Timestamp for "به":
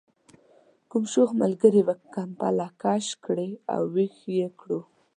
1.87-1.95